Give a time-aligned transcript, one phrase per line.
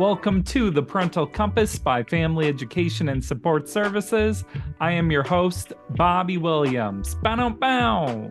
[0.00, 4.46] Welcome to the Parental Compass by Family Education and Support Services.
[4.80, 7.16] I am your host, Bobby Williams.
[7.16, 8.30] Bow, bow.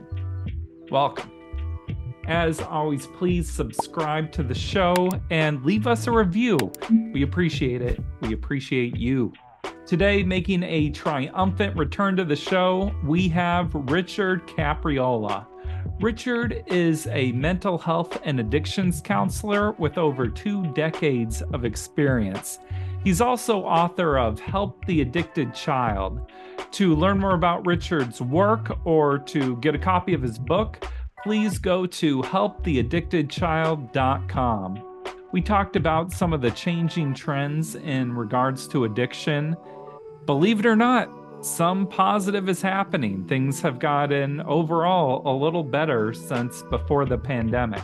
[0.89, 1.29] Welcome.
[2.25, 6.57] As always, please subscribe to the show and leave us a review.
[7.13, 7.99] We appreciate it.
[8.21, 9.31] We appreciate you.
[9.85, 15.45] Today, making a triumphant return to the show, we have Richard Capriola.
[15.99, 22.59] Richard is a mental health and addictions counselor with over two decades of experience.
[23.03, 26.31] He's also author of Help the Addicted Child.
[26.71, 30.85] To learn more about Richard's work or to get a copy of his book,
[31.23, 34.85] please go to helptheaddictedchild.com.
[35.31, 39.55] We talked about some of the changing trends in regards to addiction.
[40.25, 41.09] Believe it or not,
[41.41, 43.25] some positive is happening.
[43.25, 47.83] Things have gotten overall a little better since before the pandemic.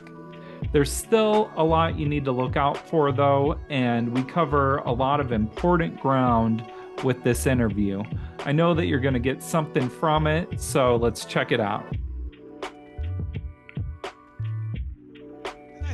[0.71, 4.91] There's still a lot you need to look out for, though, and we cover a
[4.91, 6.69] lot of important ground
[7.03, 8.03] with this interview.
[8.39, 11.85] I know that you're going to get something from it, so let's check it out.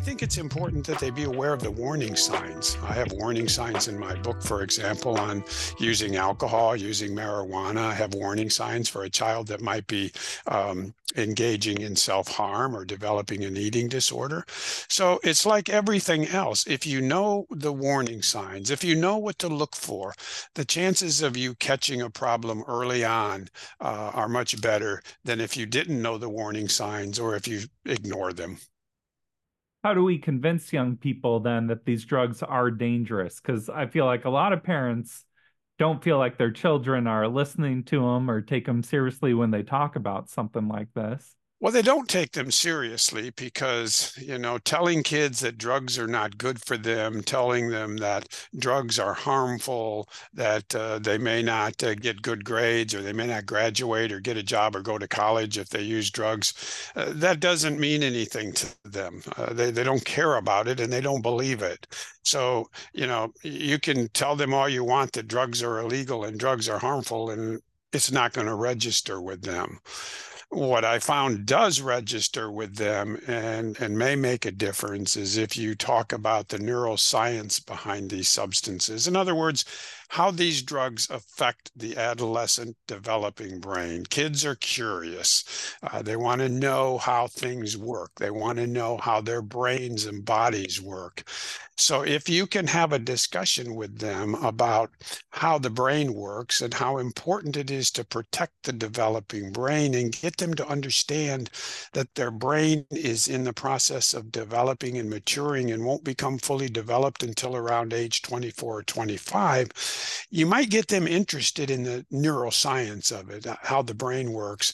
[0.02, 2.76] I think it's important that they be aware of the warning signs.
[2.82, 5.44] I have warning signs in my book, for example, on
[5.78, 7.82] using alcohol, using marijuana.
[7.82, 10.12] I have warning signs for a child that might be
[10.48, 14.44] um, engaging in self harm or developing an eating disorder.
[14.48, 16.66] So it's like everything else.
[16.66, 20.16] If you know the warning signs, if you know what to look for,
[20.56, 23.50] the chances of you catching a problem early on
[23.80, 27.66] uh, are much better than if you didn't know the warning signs or if you
[27.86, 28.58] ignore them
[29.84, 33.40] how do we convince young people then that these drugs are dangerous?
[33.40, 35.26] Because I feel like a lot of parents
[35.80, 39.64] don't feel like their children are listening to them or take them seriously when they
[39.64, 41.36] talk about something like this.
[41.62, 46.40] Well, they don't take them seriously because, you know, telling kids that drugs are not
[46.40, 48.28] good for them, telling them that
[48.58, 53.28] drugs are harmful, that uh, they may not uh, get good grades or they may
[53.28, 56.54] not graduate or get a job or go to college if they use drugs,
[56.96, 59.22] uh, that doesn't mean anything to them.
[59.38, 61.86] Uh, they, they don't care about it and they don't believe it.
[62.24, 66.40] So, you know, you can tell them all you want that drugs are illegal and
[66.40, 67.62] drugs are harmful, and
[67.94, 69.78] it's not going to register with them
[70.52, 75.56] what I found does register with them and, and may make a difference is if
[75.56, 79.08] you talk about the neuroscience behind these substances.
[79.08, 79.64] In other words,
[80.12, 84.04] how these drugs affect the adolescent developing brain.
[84.04, 85.74] Kids are curious.
[85.84, 88.12] Uh, they want to know how things work.
[88.18, 91.24] They want to know how their brains and bodies work.
[91.78, 94.92] So if you can have a discussion with them about
[95.32, 100.12] how the brain works and how important it is to protect the developing brain and
[100.12, 101.50] get them to understand
[101.94, 106.70] that their brain is in the process of developing and maturing and won't become fully
[106.70, 109.72] developed until around age 24 or 25,
[110.30, 114.74] you might get them interested in the neuroscience of it, uh, how the brain works.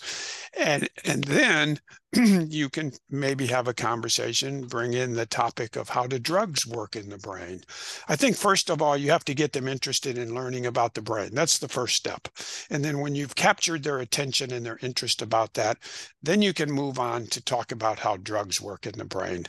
[0.58, 1.80] And, and then
[2.14, 6.96] you can maybe have a conversation, bring in the topic of how do drugs work
[6.96, 7.62] in the brain.
[8.08, 11.02] I think, first of all, you have to get them interested in learning about the
[11.02, 11.32] brain.
[11.34, 12.28] That's the first step.
[12.70, 15.78] And then when you've captured their attention and their interest about that,
[16.24, 19.46] then you can move on to talk about how drugs work in the brain.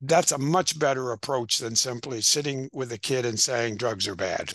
[0.00, 4.16] That's a much better approach than simply sitting with a kid and saying drugs are
[4.16, 4.54] bad.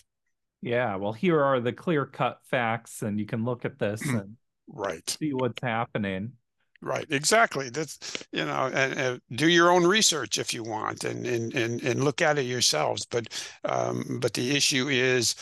[0.67, 4.35] Yeah, well, here are the clear cut facts, and you can look at this and
[4.67, 5.09] right.
[5.09, 6.33] see what's happening.
[6.81, 7.69] Right exactly.
[7.69, 11.81] That's you know and, and, do your own research if you want and and and,
[11.81, 15.33] and look at it yourselves but um, but the issue is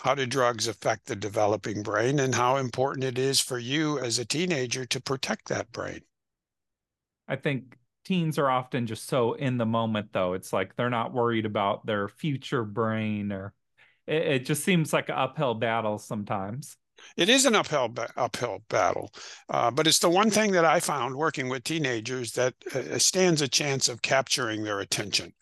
[0.00, 4.18] how do drugs affect the developing brain and how important it is for you as
[4.18, 6.00] a teenager to protect that brain.
[7.28, 10.34] I think teens are often just so in the moment though.
[10.34, 13.54] It's like they're not worried about their future brain or
[14.06, 16.76] it, it just seems like an uphill battle sometimes
[17.16, 19.12] it is an uphill uphill battle,
[19.48, 23.42] uh, but it's the one thing that I found working with teenagers that uh, stands
[23.42, 25.32] a chance of capturing their attention.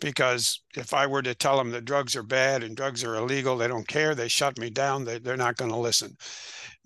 [0.00, 3.56] Because if I were to tell them that drugs are bad and drugs are illegal,
[3.56, 4.14] they don't care.
[4.14, 5.04] They shut me down.
[5.04, 6.16] They, they're not going to listen.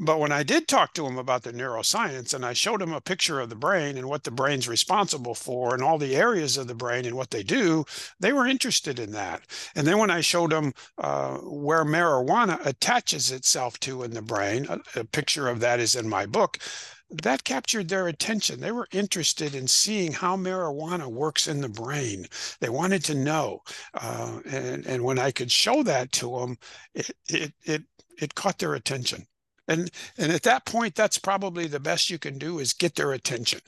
[0.02, 3.02] But when I did talk to them about the neuroscience and I showed them a
[3.02, 6.68] picture of the brain and what the brain's responsible for and all the areas of
[6.68, 7.84] the brain and what they do,
[8.18, 9.42] they were interested in that.
[9.74, 14.66] And then when I showed them uh, where marijuana attaches itself to in the brain,
[14.70, 16.58] a, a picture of that is in my book
[17.10, 18.60] that captured their attention.
[18.60, 22.26] They were interested in seeing how marijuana works in the brain.
[22.60, 23.62] They wanted to know,
[23.94, 26.58] uh, and and when I could show that to them,
[26.94, 27.82] it it it
[28.18, 29.26] it caught their attention
[29.70, 33.12] and and at that point that's probably the best you can do is get their
[33.12, 33.60] attention.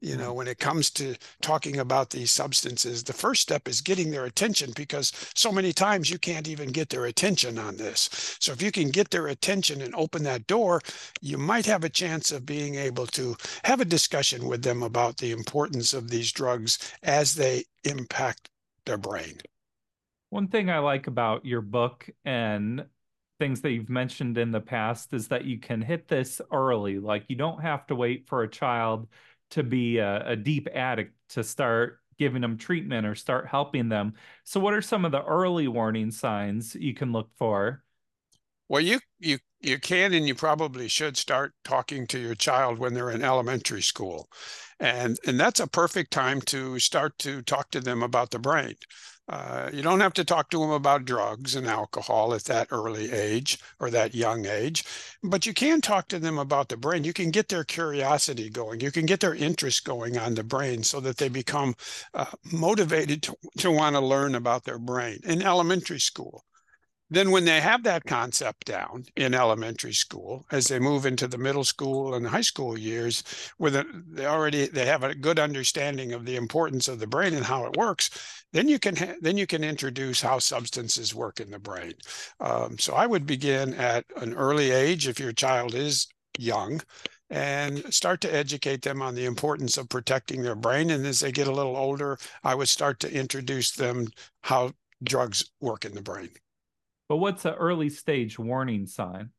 [0.00, 4.10] You know when it comes to talking about these substances the first step is getting
[4.10, 8.36] their attention because so many times you can't even get their attention on this.
[8.40, 10.82] So if you can get their attention and open that door
[11.20, 15.18] you might have a chance of being able to have a discussion with them about
[15.18, 18.50] the importance of these drugs as they impact
[18.86, 19.38] their brain.
[20.30, 22.84] One thing I like about your book and
[23.44, 26.98] things that you've mentioned in the past is that you can hit this early.
[26.98, 29.06] Like you don't have to wait for a child
[29.50, 34.14] to be a, a deep addict to start giving them treatment or start helping them.
[34.44, 37.84] So what are some of the early warning signs you can look for?
[38.70, 42.94] Well, you you you can and you probably should start talking to your child when
[42.94, 44.30] they're in elementary school.
[44.80, 48.76] And and that's a perfect time to start to talk to them about the brain.
[49.26, 53.10] Uh, you don't have to talk to them about drugs and alcohol at that early
[53.10, 54.84] age or that young age,
[55.22, 57.04] but you can talk to them about the brain.
[57.04, 58.80] You can get their curiosity going.
[58.80, 61.74] You can get their interest going on the brain so that they become
[62.12, 66.44] uh, motivated to, to want to learn about their brain in elementary school.
[67.10, 71.38] Then, when they have that concept down in elementary school, as they move into the
[71.38, 73.22] middle school and high school years,
[73.58, 77.44] where they already they have a good understanding of the importance of the brain and
[77.44, 81.50] how it works, then you can ha- then you can introduce how substances work in
[81.50, 81.94] the brain.
[82.40, 86.06] Um, so I would begin at an early age if your child is
[86.38, 86.80] young
[87.30, 90.90] and start to educate them on the importance of protecting their brain.
[90.90, 94.08] And as they get a little older, I would start to introduce them
[94.42, 94.72] how
[95.02, 96.30] drugs work in the brain.
[97.08, 99.30] But what's an early stage warning sign?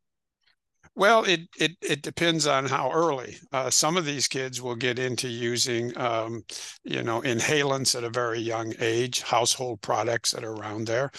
[0.95, 3.37] Well, it it it depends on how early.
[3.51, 6.43] Uh, some of these kids will get into using, um,
[6.83, 11.11] you know, inhalants at a very young age, household products that are around there.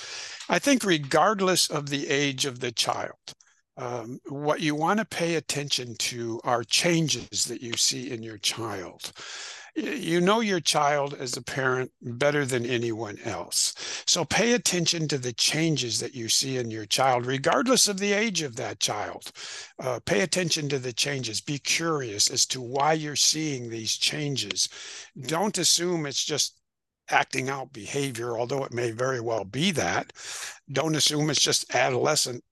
[0.49, 3.35] I think, regardless of the age of the child,
[3.77, 8.39] um, what you want to pay attention to are changes that you see in your
[8.39, 9.13] child
[9.77, 13.75] you know your child as a parent better than anyone else.
[14.07, 18.13] So pay attention to the changes that you see in your child, regardless of the
[18.13, 19.33] age of that child.
[19.79, 21.41] Uh, pay attention to the changes.
[21.41, 24.69] Be curious as to why you're seeing these changes.
[25.27, 26.59] Don't assume it's just
[27.11, 30.13] acting out behavior, although it may very well be that.
[30.73, 32.43] Don't assume it's just adolescent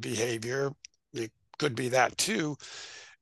[0.00, 0.72] behavior.
[1.12, 2.56] It could be that too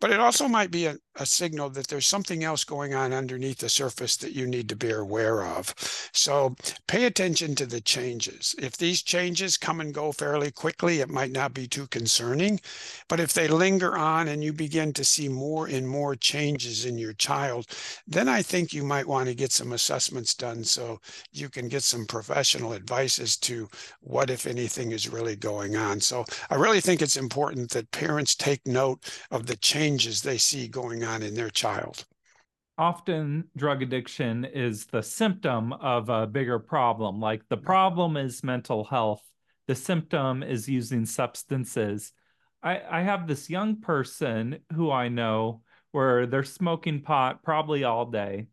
[0.02, 3.59] but it also might be a, a, signal that there's something else going on underneath
[3.59, 5.75] the surface that you need to be aware of.
[6.12, 6.55] So
[6.87, 8.55] pay attention to the changes.
[8.59, 12.61] If these changes come and go fairly quickly, it might not be too concerning.
[13.09, 16.99] But if they linger on and you begin to see more and more changes in
[16.99, 17.67] your child,
[18.06, 21.00] then I think you might want to get some assessments done so
[21.32, 23.69] you can get some professional advice as to
[24.00, 26.00] what, if anything, is really going on.
[26.00, 29.00] So I really think it's important that parents take note
[29.31, 32.04] of the changes they see going on in their child.
[32.78, 37.20] Often, drug addiction is the symptom of a bigger problem.
[37.20, 37.66] Like the mm-hmm.
[37.66, 39.22] problem is mental health,
[39.69, 42.12] the symptom is using substances.
[42.62, 48.06] I, I have this young person who I know where they're smoking pot probably all
[48.06, 48.47] day.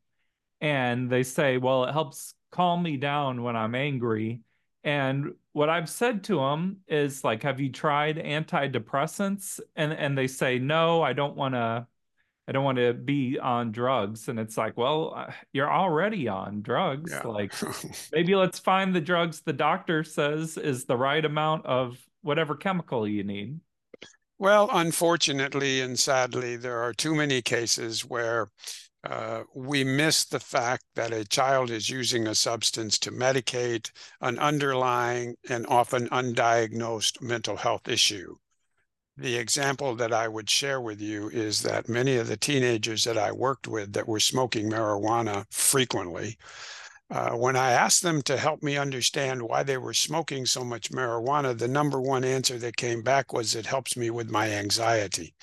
[0.61, 4.41] And they say, well, it helps calm me down when I'm angry.
[4.83, 9.59] And what I've said to them is like, have you tried antidepressants?
[9.75, 11.87] And and they say, no, I don't want to.
[12.49, 14.27] I don't want to be on drugs.
[14.27, 17.11] And it's like, well, uh, you're already on drugs.
[17.11, 17.27] Yeah.
[17.27, 17.53] Like,
[18.11, 23.07] maybe let's find the drugs the doctor says is the right amount of whatever chemical
[23.07, 23.59] you need.
[24.39, 28.47] Well, unfortunately and sadly, there are too many cases where
[29.03, 33.91] uh, we miss the fact that a child is using a substance to medicate
[34.21, 38.37] an underlying and often undiagnosed mental health issue.
[39.19, 43.17] The example that I would share with you is that many of the teenagers that
[43.17, 46.37] I worked with that were smoking marijuana frequently,
[47.11, 50.91] uh, when I asked them to help me understand why they were smoking so much
[50.91, 55.33] marijuana, the number one answer that came back was it helps me with my anxiety.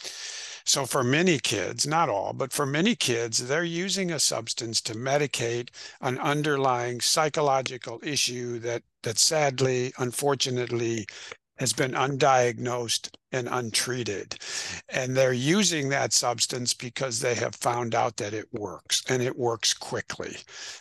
[0.65, 4.95] So for many kids, not all, but for many kids, they're using a substance to
[4.95, 5.69] medicate
[6.01, 11.07] an underlying psychological issue that that sadly, unfortunately,
[11.59, 14.37] has been undiagnosed and untreated.
[14.89, 19.39] And they're using that substance because they have found out that it works and it
[19.39, 20.37] works quickly.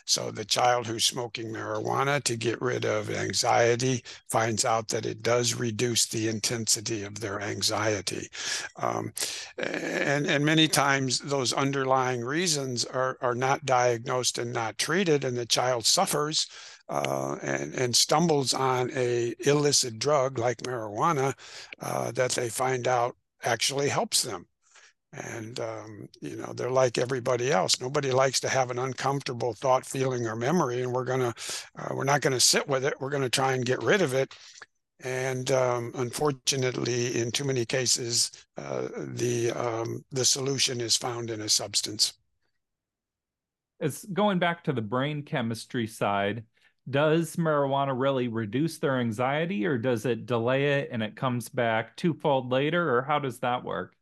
[0.06, 5.22] So the child who's smoking marijuana to get rid of anxiety finds out that it
[5.22, 8.30] does reduce the intensity of their anxiety.
[8.78, 9.14] Um,
[9.58, 15.38] and, and many times those underlying reasons are, are not diagnosed and not treated, and
[15.38, 16.48] the child suffers
[16.90, 21.34] uh, and, and stumbles on a illicit drug like marijuana
[21.82, 24.48] uh, that they find out actually helps them.
[25.14, 27.80] And, um, you know, they're like everybody else.
[27.80, 30.82] Nobody likes to have an uncomfortable thought, feeling, or memory.
[30.82, 31.34] And we're to,
[31.80, 33.00] uh, we're not to sit with it.
[33.00, 34.36] We're to try and get rid of it.
[35.04, 41.42] And um, unfortunately, in too many cases, uh, the, um, the solution is found in
[41.42, 42.14] a substance.
[43.80, 46.44] It's going back to the brain chemistry side
[46.90, 51.96] does marijuana really reduce their anxiety or does it delay it and it comes back
[51.98, 53.96] twofold later or how does that work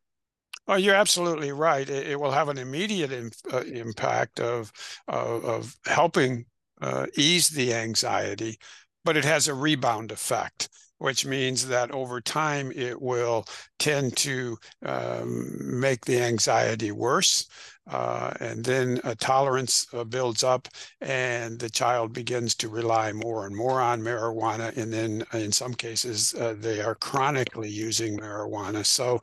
[0.67, 1.89] Oh, you're absolutely right.
[1.89, 4.71] It, it will have an immediate in, uh, impact of,
[5.07, 6.45] of, of helping
[6.81, 8.59] uh, ease the anxiety,
[9.03, 10.69] but it has a rebound effect,
[11.03, 13.45] which means that over time it will
[13.77, 17.45] tend to um, make the anxiety worse.
[17.91, 20.69] Uh, and then a tolerance uh, builds up
[21.01, 25.73] and the child begins to rely more and more on marijuana and then in some
[25.73, 29.19] cases uh, they are chronically using marijuana so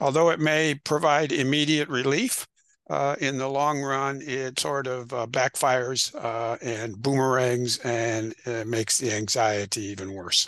[0.00, 2.46] although it may provide immediate relief
[2.90, 8.34] uh, in the long run, it sort of uh, backfires uh, and boomerangs and
[8.66, 10.46] makes the anxiety even worse.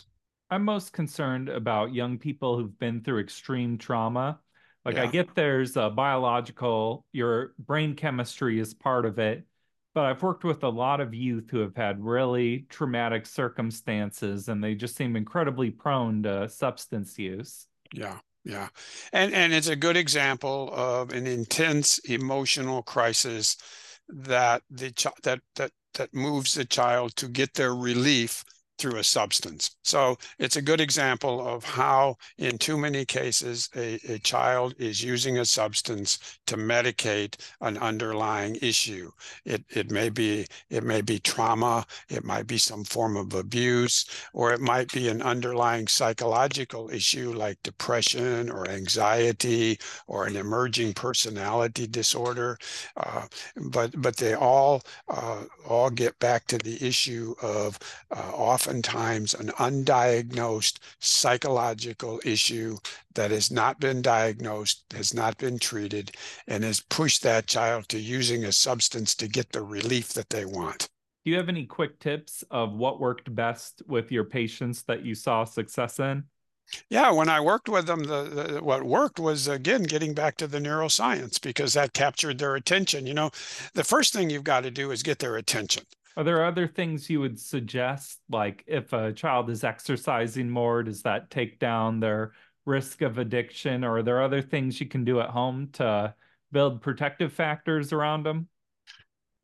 [0.51, 4.41] I'm most concerned about young people who've been through extreme trauma
[4.87, 5.03] like yeah.
[5.03, 9.45] I get there's a biological, your brain chemistry is part of it,
[9.95, 14.63] but I've worked with a lot of youth who have had really traumatic circumstances and
[14.63, 17.67] they just seem incredibly prone to substance use.
[17.93, 18.19] Yeah.
[18.45, 18.69] Yeah.
[19.13, 23.57] And and it's a good example of an intense emotional crisis
[24.09, 28.45] that the ch- that that that moves the child to get their relief
[28.79, 29.77] through a substance.
[29.83, 35.03] So it's a good example of how, in too many cases, a, a child is
[35.03, 39.11] using a substance to medicate an underlying issue.
[39.45, 44.05] It, it may be it may be trauma, it might be some form of abuse,
[44.33, 50.93] or it might be an underlying psychological issue like depression or anxiety or an emerging
[50.95, 52.59] personality disorder.
[52.97, 57.79] Uh, but but they all uh, all get back to the issue of
[58.11, 58.33] uh,
[58.67, 62.77] oftentimes an undiagnosed psychological issue
[63.15, 66.11] that has not been diagnosed, has not been treated,
[66.49, 70.45] and has pushed that child to using a substance to get the relief that they
[70.45, 70.89] want.
[71.25, 75.15] Do you have any quick tips of what worked best with your patients that you
[75.15, 76.25] saw success in?
[76.91, 80.49] Yeah, when I worked with them, the, the, what worked was again getting back to
[80.49, 83.07] the neuroscience because that captured their attention.
[83.07, 83.31] You know,
[83.75, 85.85] the first thing you've got to do is get their attention.
[86.17, 88.21] Are there other things you would suggest?
[88.31, 92.33] Like if a child is exercising more, does that take down their
[92.65, 93.85] risk of addiction?
[93.85, 96.15] Or are there other things you can do at home to
[96.53, 98.49] build protective factors around them?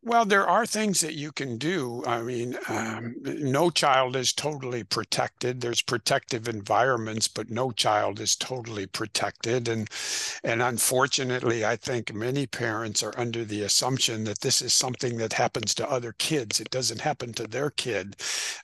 [0.04, 2.02] Well, there are things that you can do.
[2.06, 5.60] I mean, um, no child is totally protected.
[5.60, 9.68] There's protective environments, but no child is totally protected.
[9.68, 9.88] And
[10.42, 15.34] and unfortunately, I think many parents are under the assumption that this is something that
[15.34, 16.60] happens to other kids.
[16.60, 18.16] It doesn't happen to their kid.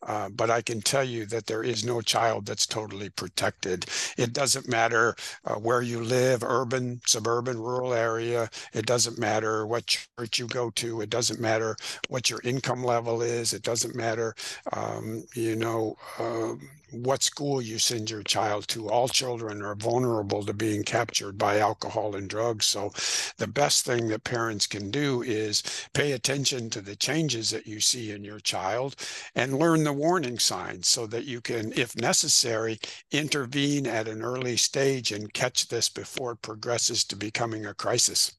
[0.02, 3.86] Uh, but I can tell you that there is no child that's totally protected.
[4.16, 5.14] It doesn't matter
[5.44, 8.50] uh, where you live, urban, suburban, rural area.
[8.72, 11.00] It doesn't matter what church you go to.
[11.00, 11.76] It doesn't doesn't matter
[12.08, 13.52] what your income level is.
[13.52, 14.34] It doesn't matter,
[14.72, 16.54] um, you know, uh,
[16.90, 18.88] what school you send your child to.
[18.88, 22.64] All children are vulnerable to being captured by alcohol and drugs.
[22.64, 22.94] So,
[23.36, 27.78] the best thing that parents can do is pay attention to the changes that you
[27.78, 28.96] see in your child
[29.34, 32.78] and learn the warning signs so that you can, if necessary,
[33.10, 38.32] intervene at an early stage and catch this before it progresses to becoming a crisis.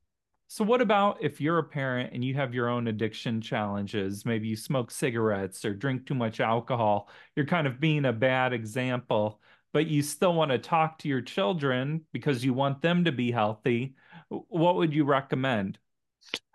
[0.52, 4.26] So, what about if you're a parent and you have your own addiction challenges?
[4.26, 7.10] Maybe you smoke cigarettes or drink too much alcohol.
[7.36, 9.42] You're kind of being a bad example,
[9.74, 13.32] but you still want to talk to your children because you want them to be
[13.32, 13.96] healthy.
[14.30, 15.78] What would you recommend?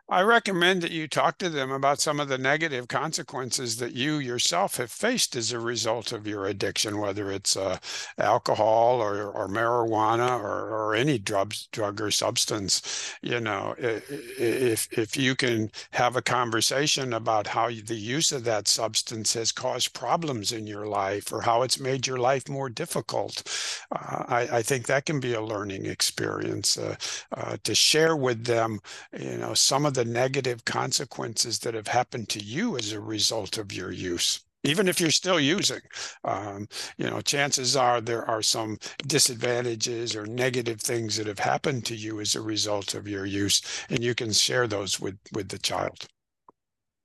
[0.07, 4.19] I recommend that you talk to them about some of the negative consequences that you
[4.19, 7.79] yourself have faced as a result of your addiction, whether it's uh,
[8.19, 13.15] alcohol or, or marijuana or, or any drug, drug or substance.
[13.23, 18.69] You know, if if you can have a conversation about how the use of that
[18.69, 23.43] substance has caused problems in your life or how it's made your life more difficult,
[23.91, 26.97] uh, I, I, think that can be a learning experience uh,
[27.33, 28.81] uh to share with them.
[29.19, 33.59] You know, some of the negative consequences that have happened to you as a result
[33.59, 35.81] of your use even if you're still using.
[36.25, 41.85] Um, you know chances are there are some disadvantages or negative things that have happened
[41.87, 45.49] to you as a result of your use and you can share those with with
[45.49, 46.07] the child.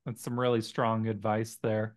[0.05, 1.95] That's some really strong advice there.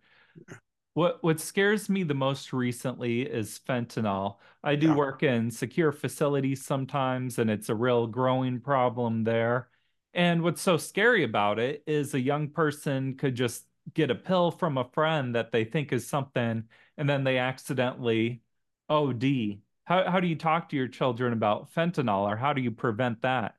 [0.93, 4.37] What what scares me the most recently is fentanyl.
[4.63, 4.95] I do yeah.
[4.95, 9.69] work in secure facilities sometimes and it's a real growing problem there
[10.13, 14.51] and what's so scary about it is a young person could just get a pill
[14.51, 16.63] from a friend that they think is something,
[16.97, 18.41] and then they accidentally
[18.89, 19.59] OD.
[19.85, 23.21] How, how do you talk to your children about fentanyl, or how do you prevent
[23.23, 23.55] that?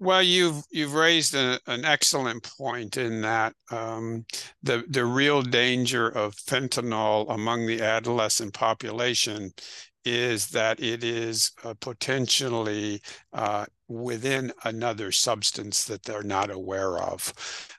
[0.00, 4.24] Well, you've you've raised a, an excellent point in that um,
[4.62, 9.52] the the real danger of fentanyl among the adolescent population
[10.04, 17.32] is that it is uh, potentially uh, within another substance that they're not aware of.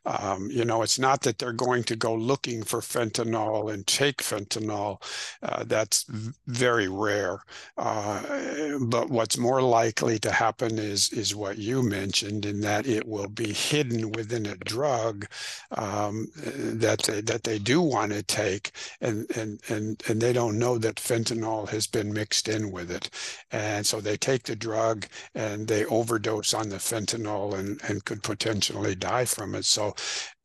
[0.06, 4.18] Um, you know, it's not that they're going to go looking for fentanyl and take
[4.18, 5.02] fentanyl.
[5.44, 6.06] Uh, that's
[6.48, 7.42] very rare.
[7.78, 13.08] Uh, but what's more likely to happen is is what you mentioned, in that it
[13.08, 15.28] will be hidden within a drug
[15.72, 20.58] um, that they, that they do want to take, and and and and they don't
[20.58, 23.10] know that fentanyl has been mixed in with it,
[23.52, 28.24] and so they take the drug and they overdose on the fentanyl and, and could
[28.24, 29.66] potentially die from it.
[29.66, 29.94] So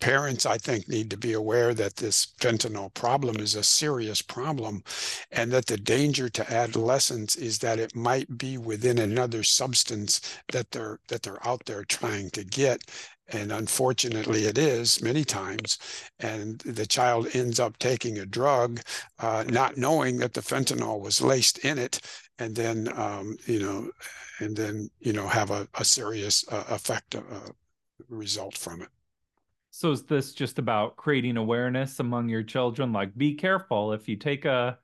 [0.00, 4.82] parents, I think, need to be aware that this fentanyl problem is a serious problem
[5.30, 10.20] and that the danger to adolescents is that it might be within another substance
[10.52, 12.82] that they're that they're out there trying to get
[13.28, 15.78] and unfortunately it is many times
[16.18, 18.80] and the child ends up taking a drug
[19.20, 22.00] uh, not knowing that the fentanyl was laced in it
[22.38, 23.90] and then um, you know
[24.40, 27.20] and then you know have a, a serious uh, effect uh,
[28.08, 28.88] result from it.
[29.70, 32.92] So is this just about creating awareness among your children?
[32.92, 33.92] Like be careful.
[33.92, 34.78] If you take a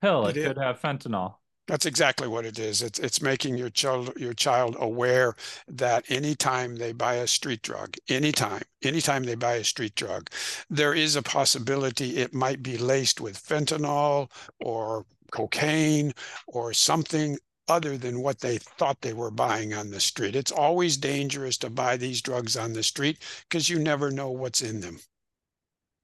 [0.00, 1.36] pill it, it could have fentanyl.
[1.68, 2.82] That's exactly what it is.
[2.82, 5.36] It's it's making your child your child aware
[5.68, 10.28] that anytime they buy a street drug, anytime, anytime they buy a street drug,
[10.68, 14.28] there is a possibility it might be laced with fentanyl
[14.60, 16.12] or cocaine
[16.46, 17.36] or something
[17.68, 20.36] other than what they thought they were buying on the street.
[20.36, 23.18] It's always dangerous to buy these drugs on the street
[23.48, 24.98] because you never know what's in them.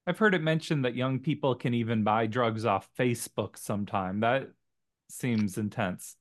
[0.06, 4.20] I've heard it mentioned that young people can even buy drugs off Facebook sometime.
[4.20, 4.48] That
[5.10, 6.16] seems intense.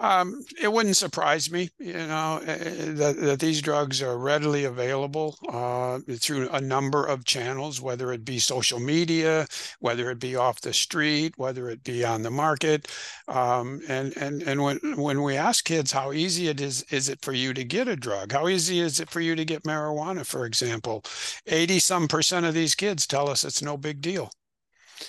[0.00, 4.64] Um, it wouldn't surprise me, you know, eh, eh, that, that these drugs are readily
[4.64, 9.46] available uh, through a number of channels, whether it be social media,
[9.80, 12.88] whether it be off the street, whether it be on the market.
[13.28, 17.20] Um, and and and when when we ask kids how easy it is, is it
[17.20, 18.32] for you to get a drug?
[18.32, 21.04] How easy is it for you to get marijuana, for example?
[21.46, 24.30] Eighty some percent of these kids tell us it's no big deal.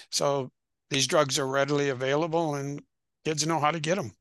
[0.10, 0.52] So
[0.90, 2.82] these drugs are readily available, and
[3.24, 4.12] kids know how to get them.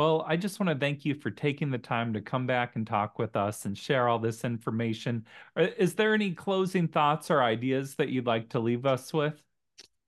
[0.00, 2.86] Well, I just want to thank you for taking the time to come back and
[2.86, 5.26] talk with us and share all this information.
[5.54, 9.42] Uh, is there any closing thoughts or ideas that you'd like to leave us with?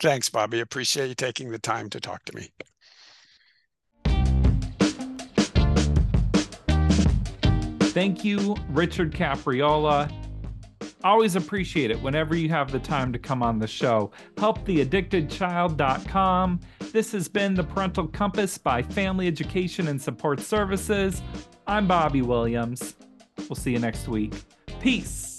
[0.00, 0.60] Thanks, Bobby.
[0.60, 2.50] Appreciate you taking the time to talk to me.
[7.92, 10.10] Thank you, Richard Capriola.
[11.04, 14.10] Always appreciate it whenever you have the time to come on the show.
[14.36, 16.60] HelpTheAddictedChild.com.
[16.92, 21.20] This has been the Parental Compass by Family Education and Support Services.
[21.66, 22.96] I'm Bobby Williams.
[23.48, 24.32] We'll see you next week.
[24.80, 25.31] Peace.